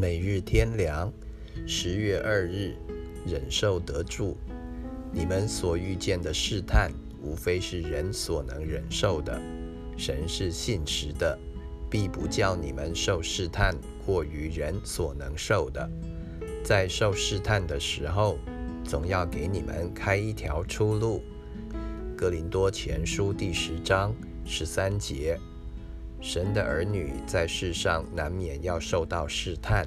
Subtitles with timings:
[0.00, 1.12] 每日天良，
[1.66, 2.76] 十月二日，
[3.26, 4.36] 忍受得住。
[5.10, 9.42] 你们所遇见的试探，无非是人所能忍受的。
[9.96, 11.36] 神是信实的，
[11.90, 13.74] 必不叫你们受试探
[14.06, 15.90] 过于人所能受的。
[16.62, 18.38] 在受试探的时候，
[18.84, 21.24] 总要给你们开一条出路。
[22.16, 25.36] 哥林多前书第十章十三节。
[26.20, 29.86] 神的儿女在世上难免要受到试探，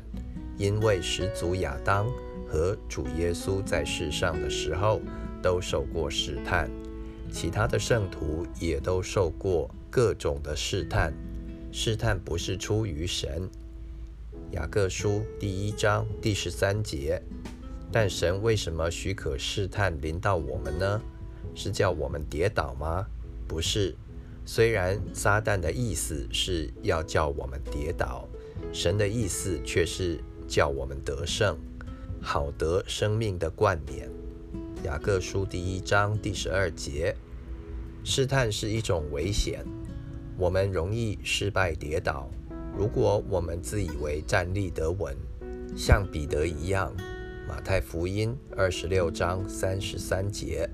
[0.57, 2.07] 因为始祖亚当
[2.47, 5.01] 和主耶稣在世上的时候
[5.41, 6.69] 都受过试探，
[7.31, 11.13] 其他的圣徒也都受过各种的试探。
[11.71, 13.49] 试探不是出于神。
[14.51, 17.21] 雅各书第一章第十三节。
[17.93, 21.01] 但神为什么许可试探临到我们呢？
[21.53, 23.05] 是叫我们跌倒吗？
[23.47, 23.93] 不是。
[24.43, 28.27] 虽然撒旦的意思是要叫我们跌倒，
[28.73, 31.57] 神的意思却是叫我们得胜，
[32.19, 34.09] 好得生命的冠冕。
[34.83, 37.15] 雅各书第一章第十二节，
[38.03, 39.63] 试探是一种危险，
[40.37, 42.29] 我们容易失败跌倒。
[42.75, 45.15] 如果我们自以为站立得稳，
[45.77, 46.91] 像彼得一样，
[47.47, 50.67] 马太福音二十六章三十三节，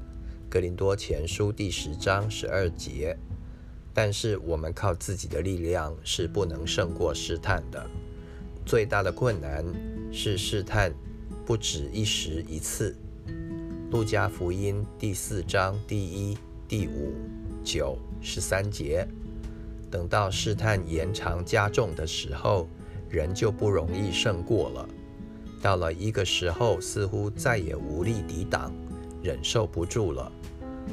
[0.50, 3.18] 格林多前书第十章十二节。
[3.98, 7.84] 但是我们靠自己的力量是不能胜过试探的。
[8.64, 9.66] 最大的困难
[10.12, 10.94] 是试探
[11.44, 12.96] 不止一时一次。
[13.90, 17.12] 路加福音第四章第一、第五、
[17.64, 19.04] 九、十三节，
[19.90, 22.68] 等到试探延长加重的时候，
[23.10, 24.88] 人就不容易胜过了。
[25.60, 28.72] 到了一个时候，似乎再也无力抵挡，
[29.24, 30.32] 忍受不住了，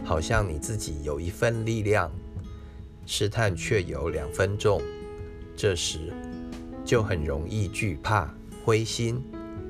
[0.02, 2.10] 好像你自己有一份力量。
[3.06, 4.80] 试探却有两分重，
[5.56, 6.12] 这时
[6.84, 8.32] 就很容易惧怕、
[8.64, 9.22] 灰心，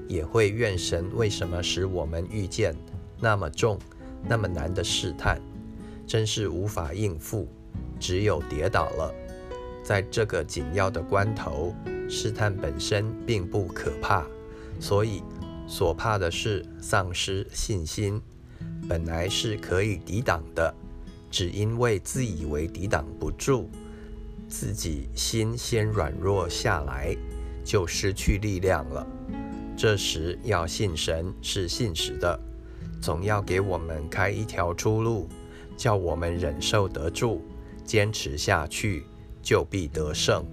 [0.09, 2.77] 也会怨神为什么使我们遇见
[3.21, 3.79] 那么重、
[4.27, 5.41] 那么难的试探，
[6.07, 7.49] 真是无法应付，
[7.99, 9.13] 只有跌倒了。
[9.83, 11.75] 在这个紧要的关头，
[12.09, 14.25] 试探本身并不可怕，
[14.81, 15.23] 所以
[15.67, 18.21] 所怕的是丧失信心，
[18.89, 20.75] 本来是可以抵挡的。
[21.35, 23.69] 只因为自以为抵挡不住，
[24.49, 27.13] 自己心先软弱下来，
[27.65, 29.05] 就失去力量了。
[29.77, 32.39] 这时要信神是信实的，
[33.03, 35.29] 总要给我们开一条出路，
[35.77, 37.43] 叫我们忍受得住，
[37.85, 39.05] 坚持下去，
[39.43, 40.47] 就必得胜。